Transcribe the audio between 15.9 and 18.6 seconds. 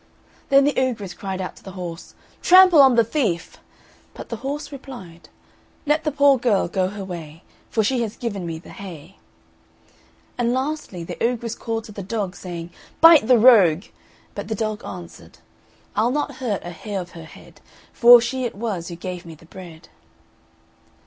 "I'll not hurt a hair of her head, For she it